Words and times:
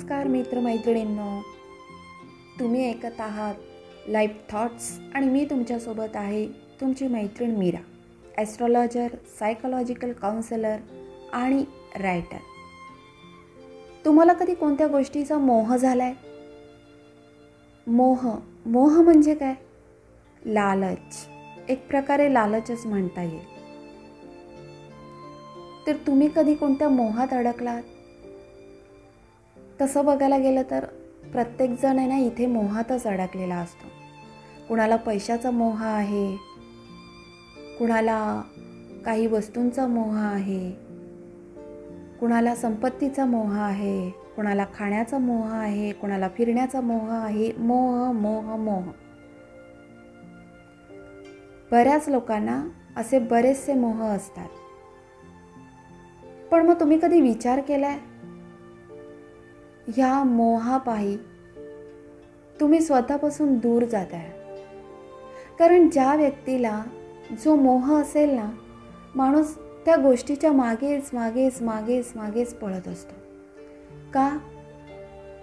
नमस्कार 0.00 0.26
मित्रमैत्रिणींनो. 0.26 1.40
तुम्ही 2.60 2.88
ऐकत 2.90 3.20
आहात 3.20 3.54
लाईफ 4.08 4.36
थॉट्स 4.50 4.88
आणि 5.14 5.26
मी 5.26 5.44
तुमच्यासोबत 5.44 6.16
आहे 6.16 6.46
तुमची 6.80 7.06
मैत्रीण 7.06 7.50
मीरा 7.56 7.80
ॲस्ट्रॉलॉजर 8.38 9.08
सायकोलॉजिकल 9.38 10.12
काउन्सिलर 10.12 10.76
आणि 11.32 11.64
रायटर 12.00 12.38
तुम्हाला 14.04 14.32
कधी 14.32 14.54
कोणत्या 14.54 14.86
गोष्टीचा 14.86 15.38
मोह 15.38 15.76
झाला 15.76 16.04
आहे 16.04 16.14
मोह 17.86 18.28
मोह 18.66 19.00
म्हणजे 19.00 19.34
काय? 19.34 19.54
लालच. 20.46 21.26
एक 21.68 21.86
प्रकारे 21.88 22.32
लालचच 22.34 22.86
म्हणता 22.86 23.22
येईल. 23.22 23.44
तर 25.86 25.96
तुम्ही 26.06 26.28
कधी 26.36 26.54
कोणत्या 26.54 26.88
मोहात 26.88 27.32
अडकलात? 27.32 27.82
तसं 29.80 30.04
बघायला 30.04 30.38
गेलं 30.38 30.62
तर 30.70 30.84
प्रत्येकजण 31.32 31.98
आहे 31.98 32.08
ना 32.08 32.16
इथे 32.16 32.46
मोहातच 32.46 33.06
अडकलेला 33.06 33.56
असतो. 33.56 33.86
कुणाला 34.68 34.96
पैशाचा 34.96 35.50
मोह 35.50 35.84
आहे 35.84 36.36
कुणाला 37.78 38.42
काही 39.04 39.26
वस्तूंचा 39.26 39.86
मोह 39.86 40.16
आहे 40.16 40.70
कुणाला 42.20 42.54
संपत्तीचा 42.54 43.24
मोह 43.24 43.58
आहे 43.58 44.10
कुणाला 44.10 44.64
खाण्याचा 44.74 45.18
मोह 45.18 45.52
आहे 45.52 45.92
कुणाला 45.92 46.28
फिरण्याचा 46.28 46.80
मोह 46.80 47.12
आहे 47.12 47.52
मोह 47.58 48.12
मोह 48.12 48.56
मोह. 48.56 48.84
बऱ्याच 51.70 52.08
लोकांना 52.08 52.68
असे 52.96 53.18
बरेचसे 53.18 53.74
मोह 53.74 54.02
असतात. 54.02 54.48
पण 56.50 56.66
मग 56.66 56.80
तुम्ही 56.80 56.98
कधी 57.02 57.20
विचार 57.20 57.60
केलाय? 57.60 57.98
ह्या 59.96 60.24
मोहापायी 60.24 61.16
तुम्ही 62.60 62.80
स्वतःपासून 62.80 63.58
दूर 63.58 63.84
जात 63.84 64.06
आहे 64.12 64.40
कारण 65.58 65.88
ज्या 65.88 66.14
व्यक्तीला 66.14 66.82
जो 67.44 67.54
मोह 67.54 68.00
असेल 68.00 68.30
ना 68.30 68.50
माणूस 69.14 69.56
त्या 69.56 69.96
गोष्टीच्या 69.96 70.52
मागेच 70.52 71.10
मागेच 71.12 71.62
मागेच 71.62 72.12
मागेच 72.16 72.54
पळत 72.54 72.88
असतो. 72.88 73.14
का? 74.14 74.38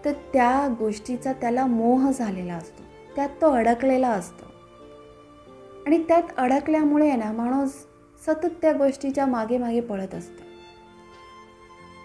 तर 0.05 0.11
त्या 0.11 0.75
गोष्टीचा 0.79 1.33
त्याला 1.33 1.65
मोह 1.65 2.11
झालेला 2.11 2.53
असतो. 2.53 2.83
त्यात 3.15 3.29
तो 3.41 3.51
अडकलेला 3.51 4.09
असतो. 4.09 4.45
आणि 5.85 6.03
त्यात 6.03 6.23
अडकल्यामुळे 6.37 7.15
ना 7.15 7.31
माणूस 7.31 7.69
सतत 8.25 8.47
त्या 8.61 8.73
गोष्टीच्या 8.73 9.25
मागे 9.25 9.57
मागे 9.57 9.81
पळत 9.81 10.15
असतो. 10.15 10.43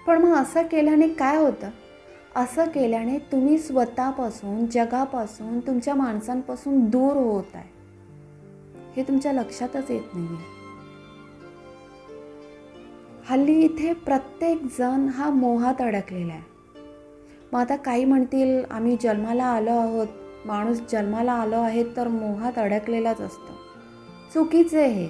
पण 0.06 0.18
मग 0.18 0.34
असं 0.34 0.62
केल्याने 0.62 1.08
काय 1.08 1.36
होतं? 1.36 1.70
असं 2.36 2.64
केल्याने 2.64 3.18
तुम्ही 3.18 3.58
स्वतःपासून 3.58 4.66
जगापासून 4.66 5.60
तुमच्या 5.60 5.94
माणसांपासून 5.94 6.90
दूर 6.90 7.16
होत 7.16 7.44
आहे. 7.54 7.70
हे 8.96 9.02
तुमच्या 9.02 9.32
लक्षातच 9.32 9.90
येत 9.90 10.14
नाही 10.14 10.26
आहे 10.26 10.60
हल्ली 13.26 13.60
इथे 13.60 13.92
प्रत्येक 13.92 14.62
जण 14.78 15.08
हा 15.08 15.30
मोहात 15.30 15.82
अडकलेला 15.82 16.32
आहे. 16.32 16.42
मग 17.52 17.60
आता 17.60 17.76
काही 17.76 18.04
म्हणतील 18.04 18.64
आम्ही 18.70 18.96
जन्माला 19.02 19.44
आलो 19.44 19.70
आहोत. 19.70 20.06
माणूस 20.46 20.80
जन्माला 20.92 21.32
आलो 21.32 21.60
आहे 21.60 21.84
तर 21.96 22.08
मोहात 22.08 22.52
अडकलेलाच 22.56 23.20
असतो. 23.20 23.52
चुकीचे 24.34 24.86
हे 24.86 25.08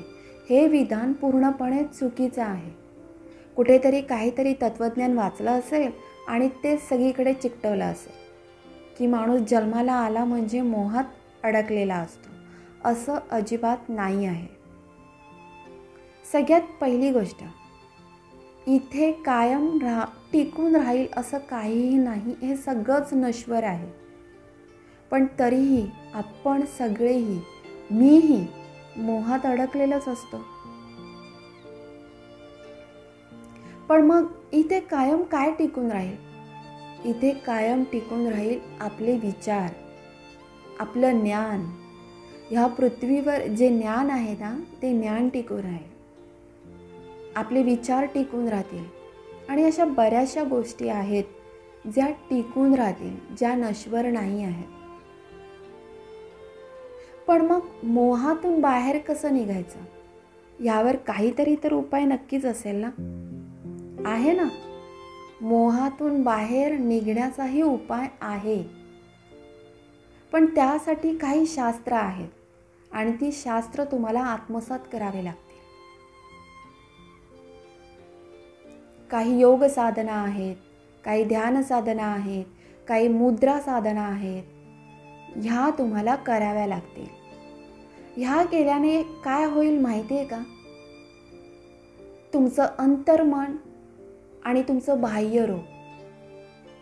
हे 0.50 0.68
विधान 0.68 1.12
पूर्णपणे 1.12 1.84
चुकीचं 1.84 2.42
आहे. 2.42 2.70
कुठेतरी 3.56 4.00
काहीतरी 4.00 4.52
तत्त्वज्ञान 4.52 5.18
वाचलं 5.18 5.50
असेल 5.50 6.11
आणि 6.28 6.48
ते 6.48 6.76
सगळीकडे 6.76 7.34
चिकटवलं 7.34 7.84
असेल. 7.84 8.22
की 8.98 9.06
माणूस 9.06 9.40
जन्माला 9.40 9.92
आला 9.92 10.24
म्हणजे 10.24 10.60
मोहात 10.60 11.04
अडकलेला 11.42 11.94
असतो. 11.94 12.28
असं 12.84 13.18
अजिबात 13.30 13.76
नाही 13.88 14.26
आहे. 14.26 14.46
सगळ्यात 16.32 16.60
पहिली 16.80 17.10
गोष्ट 17.10 17.44
इथे 18.66 19.12
कायम 19.12 19.78
राहा 19.82 20.04
टिकून 20.32 20.76
राहील 20.76 21.06
असं 21.16 21.38
काहीही 21.38 21.96
नाही 21.96 22.46
हे 22.46 22.56
सगळंच 22.56 23.08
नश्वर 23.12 23.64
आहे. 23.64 23.92
पण 25.10 25.26
तरीही 25.38 25.90
आपण 26.14 26.64
सगळेही 26.78 27.40
मीही 27.90 28.46
मोहात 28.96 29.46
अडकलेलंच 29.46 30.08
असतो. 30.08 30.51
पण 33.88 34.02
मग 34.02 34.26
इथे 34.52 34.80
कायम 34.80 35.22
काय 35.22 35.52
टिकून 35.52 35.92
राहील? 35.92 36.16
इथे 37.04 37.30
कायम 37.30 37.84
टिकून 37.92 38.26
राहील 38.26 38.60
आपले 38.80 39.16
विचार 39.18 39.70
आपलं 40.80 41.24
ज्ञान. 41.24 41.66
ह्या 42.50 42.66
पृथ्वीवर 42.66 43.46
जे 43.46 43.78
ज्ञान 43.78 44.10
आहे 44.10 44.32
ना 44.32 44.64
ते 44.82 45.00
ज्ञान 45.00 45.28
टिकून 45.28 45.60
राहील. 45.60 45.92
आपले 47.36 47.62
विचार 47.62 48.04
टिकून 48.04 48.48
राहतील. 48.48 48.84
आणि 49.48 49.64
अशा 49.64 49.84
बऱ्याचशा 49.84 50.42
गोष्टी 50.42 50.88
आहेत 50.88 51.24
ज्या 51.94 52.10
टिकून 52.10 52.74
राहतील 52.74 53.16
ज्या 53.38 53.54
नश्वर 53.54 54.04
नाही 54.04 54.44
आहेत. 54.44 54.68
पण 57.26 57.42
मग 57.42 57.60
मोहातून 57.82 58.60
बाहेर 58.60 58.98
कसं 58.98 59.34
निघायचं? 59.34 59.78
यावर 60.64 60.96
काहीतरी 60.96 61.56
तर 61.64 61.72
उपाय 61.72 62.04
नक्कीच 62.04 62.44
असेल 62.44 62.76
ना? 62.76 62.90
आहे 64.06 64.32
ना? 64.32 64.48
मोहातून 65.40 66.22
बाहेर 66.22 66.72
निघण्याचाही 66.78 67.62
उपाय 67.62 68.06
आहे. 68.20 68.62
पण 70.32 70.46
त्यासाठी 70.46 71.16
काही 71.18 71.46
शास्त्र 71.46 71.92
आहेत 71.92 72.28
आणि 72.92 73.12
ती 73.12 73.32
शास्त्र 73.32 73.84
तुम्हाला 73.84 74.20
आत्मसात 74.20 74.78
करावे 74.92 75.24
लागतील. 75.24 75.52
काही 79.10 79.40
योग 79.40 79.64
साधना 79.64 80.12
आहेत 80.12 80.56
काही 81.04 81.24
ध्यान 81.24 81.62
साधना 81.62 82.06
आहेत 82.06 82.44
काही 82.88 83.08
मुद्रा 83.08 83.60
साधना 83.60 84.06
आहेत. 84.06 84.42
ह्या 85.36 85.70
तुम्हाला 85.78 86.14
कराव्या 86.14 86.66
लागतील. 86.66 87.06
ह्या 88.16 88.42
केल्याने 88.42 89.02
काय 89.02 89.44
होईल 89.44 89.80
माहिती 89.80 90.16
आहे 90.16 90.24
का? 90.24 90.42
तुमचं 92.34 92.66
अंतर्मन 92.78 93.56
आणि 94.44 94.62
तुमचं 94.62 95.00
बाह्य 95.00 95.46
रूप. 95.46 95.64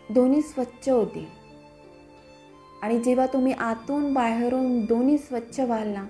दोन्ही 0.09 0.41
स्वच्छ 0.41 0.89
होतील. 0.89 1.25
आणि 2.81 2.99
जेव्हा 2.99 3.25
तुम्ही 3.25 3.53
आतून 3.53 4.13
बाहेरून 4.13 4.85
दोन्ही 4.85 5.17
स्वच्छ 5.17 5.59
व्हाल 5.59 5.87
ना 5.87 6.05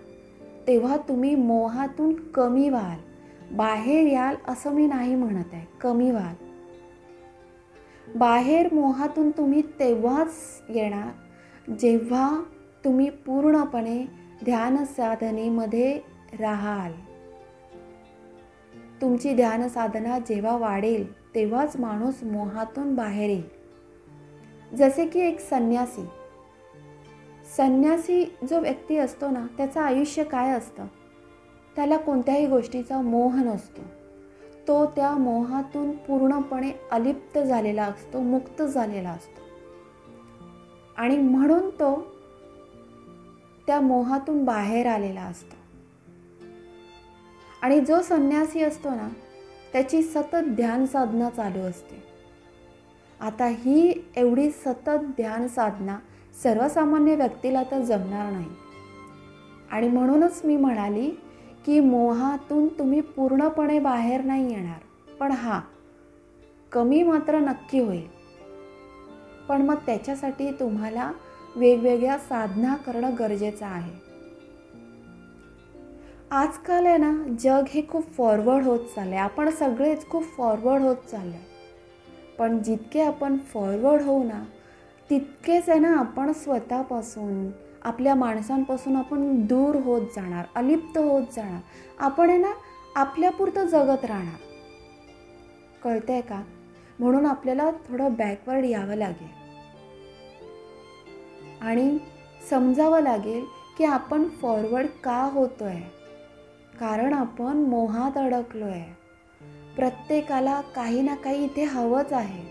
तेव्हा 0.67 0.97
तुम्ही 0.97 1.35
मोहातून 1.35 2.13
कमी 2.13 2.69
व्हाल. 2.69 2.97
बाहेर 3.55 4.07
याल 4.07 4.35
असं 4.47 4.73
मी 4.73 4.87
नाही 4.87 5.15
म्हणत 5.15 5.53
आहे 5.53 5.65
कमी 5.81 6.11
व्हाल. 6.11 6.33
बाहेर 8.15 8.73
मोहातून 8.73 9.31
तुम्ही 9.31 9.61
तेव्हाच 9.61 10.61
येणार 10.69 11.07
जेव्हा 11.73 12.43
तुम्ही 12.85 13.09
पूर्णपणे 13.09 14.05
ध्यान 14.43 14.85
साधनेमध्ये 14.85 15.99
राहाल. 16.39 16.91
तुमची 19.01 19.33
ध्यानसाधना 19.33 20.19
जेव्हा 20.19 20.57
वाढेल 20.57 21.20
तेव्हाच 21.35 21.77
माणूस 21.79 22.23
मोहातून 22.23 22.95
बाहेर 22.95 23.29
येईल. 23.29 23.61
जसे 24.75 25.07
की 25.07 25.19
एक 25.19 25.39
संन्यासी. 25.39 26.05
संन्यासी 27.57 28.35
जो 28.49 28.59
व्यक्ती 28.59 28.97
असतो 28.97 29.29
ना 29.29 29.47
त्याचं 29.57 29.81
आयुष्य 29.81 30.23
काय 30.23 30.51
असतं? 30.51 30.85
त्याला 31.75 31.97
कोणत्याही 31.97 32.47
गोष्टीचा 32.47 33.01
मोह 33.01 33.35
नसतो. 33.35 33.81
तो 34.67 34.85
त्या 34.85 35.11
मोहातून 35.11 35.91
पूर्णपणे 35.91 36.71
अलिप्त 36.91 37.39
झालेला 37.39 37.83
असतो 37.83 38.21
मुक्त 38.21 38.61
झालेला 38.61 39.09
असतो. 39.09 39.41
आणि 40.97 41.17
म्हणून 41.17 41.69
तो 41.69 42.05
त्या 43.67 43.81
मोहातून 43.81 44.45
बाहेर 44.45 44.87
आलेला 44.87 45.21
असतो. 45.21 45.55
आणि 47.61 47.79
जो 47.79 48.01
संन्यासी 48.01 48.63
असतो 48.63 48.89
ना 48.89 49.09
त्याची 49.73 50.01
सतत 50.01 50.43
ध्यान 50.47 50.85
साधना 50.85 51.29
चालू 51.29 51.59
असते. 51.59 52.03
आता 53.21 53.45
ही 53.45 54.03
एवढी 54.15 54.51
सतत 54.51 54.99
ध्यान 55.01 55.47
साधना 55.47 55.99
सर्वसामान्य 56.43 57.15
व्यक्तीला 57.15 57.63
तर 57.63 57.81
जमणार 57.81 58.31
नाही. 58.31 58.49
आणि 59.71 59.87
म्हणूनच 59.87 60.41
मी 60.45 60.57
म्हणाली 60.57 61.09
की 61.65 61.79
मोहातून 61.79 62.67
तुम्ही 62.67 63.01
पूर्णपणे 63.01 63.79
बाहेर 63.79 64.21
नाही 64.21 64.53
येणार. 64.53 65.11
पण 65.19 65.31
हा 65.31 65.61
कमी 66.71 67.03
मात्र 67.03 67.39
नक्की 67.39 67.79
होईल. 67.79 68.07
पण 69.49 69.61
मग 69.61 69.75
त्याच्यासाठी 69.75 70.51
तुम्हाला 70.51 71.11
वेगवेगळ्या 71.55 72.17
साधना 72.17 72.75
करणं 72.75 73.09
गरजेचं 73.19 73.65
आहे. 73.65 74.10
आजकाल 76.31 76.85
आहे 76.85 76.97
ना 76.97 77.11
जग 77.39 77.65
हे 77.69 77.81
खूप 77.81 78.03
फॉरवर्ड 78.17 78.65
होत 78.65 78.79
चाललं 78.79 79.15
आहे 79.15 79.23
आपण 79.23 79.49
सगळेच 79.49 80.07
खूप 80.09 80.23
फॉरवर्ड 80.23 80.81
होत 80.81 80.95
चाललं 80.95 81.35
आहे 81.35 82.35
पण 82.39 82.59
जितके 82.59 83.01
आपण 83.01 83.37
फॉरवर्ड 83.37 84.01
होऊ 84.01 84.23
ना 84.23 84.43
तितकेच 85.09 85.69
आहे 85.69 85.79
ना 85.79 85.93
आपण 85.97 86.31
स्वतःपासून 86.31 87.49
आपल्या 87.81 88.15
माणसांपासून 88.15 88.95
आपण 88.95 89.45
दूर 89.45 89.75
होत 89.75 90.01
जाणार 90.15 90.45
अलिप्त 90.55 90.97
होत 90.97 91.23
जाणार. 91.35 91.59
आपण 91.99 92.29
आहे 92.29 92.37
ना 92.37 92.51
आपल्यापुरतं 92.95 93.65
जगत 93.65 94.05
राहणार. 94.05 94.39
कळतंय 95.83 96.21
का? 96.21 96.41
म्हणून 96.99 97.25
आपल्याला 97.25 97.71
थोडं 97.71 98.13
बॅकवर्ड 98.13 98.65
यावं 98.65 98.95
लागेल. 98.95 99.29
आणि 101.61 101.97
समजावं 102.49 103.01
लागेल 103.01 103.45
की 103.77 103.85
आपण 103.85 104.27
फॉरवर्ड 104.41 104.87
का 105.03 105.29
होतो 105.33 105.63
आहे 105.63 106.00
कारण 106.81 107.13
आपण 107.13 107.57
मोहात 107.57 108.17
अडकलो 108.17 108.65
आहे 108.65 108.93
प्रत्येकाला 109.75 110.61
काही 110.75 111.01
ना 111.01 111.15
काही 111.15 111.43
इथे 111.43 111.63
हवंच 111.63 112.13
आहे. 112.13 112.43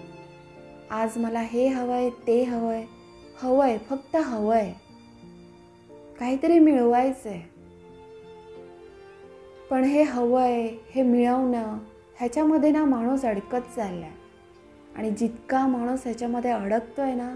आज 0.91 1.19
मला 1.19 1.41
हे 1.41 1.67
हवं 1.69 1.95
आहे 1.95 2.11
ते 2.11 2.43
हवं 2.45 2.73
आहे 2.73 2.87
हवं 3.43 3.65
आहे 3.65 3.79
फक्त 3.79 4.17
हवं 4.17 4.55
आहे 4.55 4.73
काहीतरी 6.21 6.59
मिळवायचं 6.59 7.31
आहे 7.31 7.43
पण 9.71 9.85
हे 9.85 10.03
हवं 10.03 10.41
आहे 10.41 10.79
हे 10.91 11.03
मिळवणं 11.03 11.79
ह्याच्यामध्ये 12.19 12.71
ना 12.71 12.85
माणूस 12.85 13.25
अडकत 13.25 13.75
चालला 13.77 14.07
आणि 14.97 15.11
जितका 15.11 15.67
माणूस 15.67 16.01
ह्याच्यामध्ये 16.05 16.51
अडकतो 16.51 17.03
आहे 17.03 17.15
ना 17.15 17.35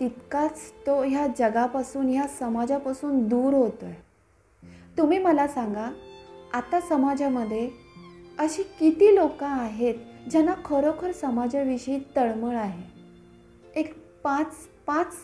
तितकाच 0.00 0.72
तो 0.86 1.02
ह्या 1.02 1.26
जगापासून 1.38 2.08
ह्या 2.08 2.26
समाजापासून 2.28 3.28
दूर 3.28 3.54
होतो 3.54 3.86
आहे 3.86 4.02
तुम्ही 4.98 5.18
मला 5.18 5.46
सांगा 5.48 5.90
आता 6.54 6.80
समाजामध्ये 6.80 7.68
अशी 8.38 8.62
किती 8.62 9.14
लोकं 9.14 9.46
आहेत 9.46 9.94
ज्यांना 10.30 10.54
खरोखर 10.64 11.12
समाजाविषयी 11.12 11.98
तळमळ 12.16 12.56
आहे? 12.56 12.82
एक 13.80 13.94
पाच 14.24 14.46
पाच 14.86 15.16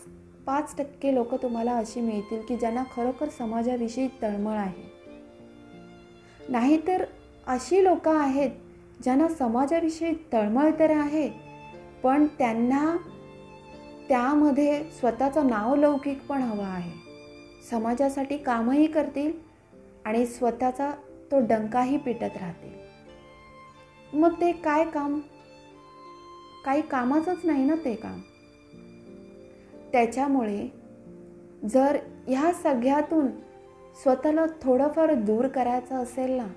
पाच 0.47 0.75
टक्के 0.77 1.13
लोक 1.15 1.33
तुम्हाला 1.35 1.73
अशी 1.73 2.01
मिळतील 2.01 2.41
की 2.41 2.55
ज्यांना 2.57 2.83
खरोखर 2.95 3.29
समाजाविषयी 3.29 4.07
तळमळ 4.21 4.53
आहे. 4.53 4.83
नाहीतर 6.49 7.03
अशी 7.47 7.83
लोकं 7.83 8.17
आहेत 8.17 8.51
ज्यांना 9.03 9.27
समाजाविषयी 9.27 10.13
तळमळ 10.33 10.71
तर 10.79 10.89
आहे 10.89 11.29
पण 12.03 12.25
त्यांना 12.37 12.97
त्यामध्ये 14.09 14.83
स्वतःचं 14.99 15.47
नाव 15.47 15.75
लौकिक 15.75 16.25
पण 16.29 16.41
हवं 16.41 16.65
आहे. 16.65 16.91
समाजासाठी 17.69 18.37
कामही 18.37 18.87
करतील 18.87 19.31
आणि 20.05 20.25
स्वतःचा 20.25 20.91
तो 21.31 21.39
डंकाही 21.39 21.97
पिटत 21.97 22.37
राहते. 22.41 22.81
मग 24.13 24.33
ते 24.41 24.51
काय 24.51 24.85
काम? 24.85 25.19
काही 26.65 26.81
कामाचंच 26.81 27.37
नाही 27.43 27.65
ना 27.65 27.75
ते 27.85 27.95
काम. 27.95 28.19
त्याच्यामुळे 29.91 30.67
जर 31.69 31.97
ह्या 32.27 32.53
सगळ्यातून 32.53 33.27
स्वतःला 34.03 34.45
थोडंफार 34.61 35.13
दूर 35.13 35.47
करायचं 35.47 35.95
असेल 35.95 36.31
ना 36.31 36.47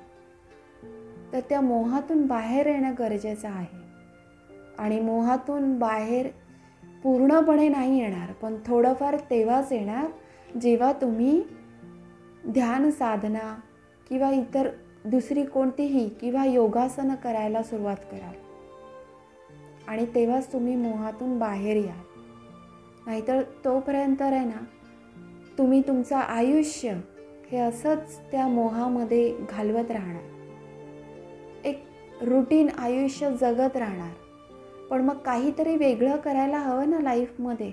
तर 1.33 1.41
त्या 1.41 1.61
मोहातून 1.61 2.27
बाहेर 2.27 2.67
येणं 2.67 2.95
गरजेचं 2.99 3.49
आहे. 3.49 3.85
आणि 4.79 5.01
मोहातून 5.01 5.79
बाहेर 5.79 6.29
पूर्णपणे 7.03 7.69
नाही 7.69 8.01
येणार 8.01 8.33
पण 8.33 8.57
थोडंफार 8.67 9.17
तेव्हाच 9.31 9.73
येणार 9.73 10.07
जेव्हा 10.59 10.93
तुम्ही 10.93 11.43
ध्यान 12.47 12.91
साधना 12.91 13.55
किंवा 14.15 14.31
इतर 14.31 14.69
दुसरी 15.05 15.45
कोणतीही 15.45 16.09
किंवा 16.09 16.45
योगासनं 16.45 17.15
करायला 17.15 17.63
सुरुवात 17.63 17.97
कराल. 17.97 18.35
आणि 19.89 20.07
तेव्हाच 20.15 20.53
तुम्ही 20.53 20.77
मोहातून 20.77 21.39
बाहेर 21.39 21.77
याल 21.77 22.21
नाहीतर 23.07 23.43
तोपर्यंत 23.43 24.23
आहे 24.23 24.45
ना 24.45 24.65
तुम्ही 25.59 25.81
तुमचं 25.81 26.17
आयुष्य 26.17 27.01
हे 27.53 27.59
असंच 27.59 28.21
त्या 28.31 28.47
मोहामध्ये 28.47 29.37
घालवत 29.51 29.91
राहणार. 29.91 30.23
एक 31.65 31.85
रुटीन 32.23 32.69
आयुष्य 32.79 33.31
जगत 33.41 33.77
राहणार. 33.77 34.15
पण 34.91 35.01
मग 35.01 35.17
काहीतरी 35.17 35.77
वेगळं 35.77 36.17
करायला 36.17 36.59
हवं 36.59 36.91
ना 36.91 36.99
लाईफमध्ये 36.99 37.73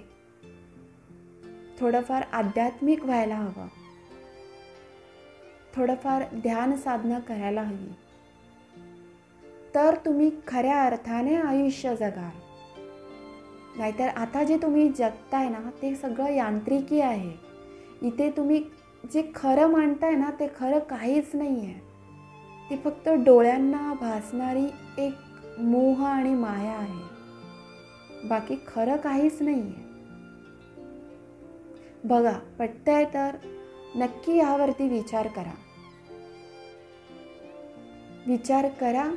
थोडंफार 1.79 2.23
आध्यात्मिक 2.31 3.05
व्हायला 3.05 3.35
हवं. 3.35 3.80
थोडंफार 5.75 6.23
ध्यान 6.33 6.75
साधना 6.75 7.19
करायला 7.19 7.61
हवी. 7.61 7.91
तर 9.75 9.95
तुम्ही 10.05 10.29
खऱ्या 10.47 10.81
अर्थाने 10.85 11.35
आयुष्य 11.35 11.95
जगाल. 11.95 12.39
नाहीतर 13.77 14.07
आता 14.07 14.43
जे 14.43 14.57
तुम्ही 14.57 14.89
जगताय 14.89 15.49
ना 15.49 15.69
ते 15.81 15.93
सगळं 15.95 16.29
यांत्रिकी 16.29 17.01
आहे. 17.01 17.31
इथे 18.01 18.29
तुम्ही 18.29 18.63
जे 19.13 19.21
खरं 19.35 19.67
मांडताय 19.67 20.15
ना 20.15 20.29
ते 20.39 20.47
खरं 20.55 20.79
काहीच 20.79 21.29
नाही 21.33 21.65
आहे 21.65 21.79
ती 22.69 22.75
फक्त 22.77 23.09
डोळ्यांना 23.25 23.93
भासणारी 23.93 24.65
एक 24.97 25.59
मोह 25.59 26.03
आणि 26.05 26.33
माया 26.33 26.73
आहे. 26.73 28.27
बाकी 28.27 28.55
खरं 28.67 28.97
काहीच 28.97 29.41
नाही 29.41 29.61
आहे 29.61 29.89
बघा 32.03 32.37
पटतंय 32.59 33.05
तर? 33.05 33.35
नक्की 33.95 34.37
यावरती 34.37 34.87
विचार 34.87 35.27
करा. 35.27 35.55
विचार 38.27 38.67
करा 38.67 39.11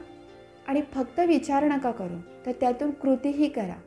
आणि 0.68 0.82
फक्त 0.94 1.20
विचार 1.20 1.64
नका 1.64 1.90
करू 1.90 2.46
तर 2.46 2.52
त्यातून 2.52 2.90
कृतीही 2.90 3.48
करा. 3.48 3.80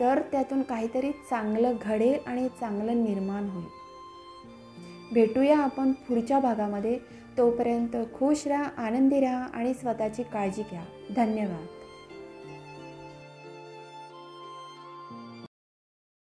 तर 0.00 0.20
त्यातून 0.32 0.62
काहीतरी 0.62 1.12
चांगलं 1.12 1.76
घडेल 1.82 2.18
आणि 2.26 2.48
चांगलं 2.60 3.04
निर्माण 3.04 3.48
होईल. 3.48 3.66
भेटूया 5.14 5.58
आपण 5.58 5.92
पुढच्या 5.92 6.38
भागामध्ये. 6.38 6.98
तोपर्यंत 7.38 7.96
खुश 8.14 8.46
राहा 8.46 8.64
आनंदी 8.64 9.20
राहा 9.20 9.44
आणि 9.44 9.74
स्वतःची 9.74 10.22
काळजी 10.22 10.62
घ्या. 10.62 10.84
धन्यवाद. 11.16 11.66